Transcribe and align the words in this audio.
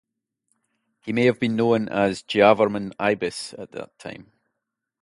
He 1.01 1.13
may 1.13 1.25
have 1.25 1.39
been 1.39 1.55
known 1.55 1.87
as 1.87 2.23
Jayavarman 2.23 2.93
Ibis 2.97 3.53
at 3.53 3.71
that 3.73 3.99
time. 3.99 4.31